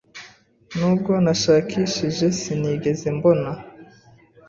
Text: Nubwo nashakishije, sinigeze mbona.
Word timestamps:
Nubwo 0.77 1.11
nashakishije, 1.23 2.25
sinigeze 2.39 3.07
mbona. 3.17 3.51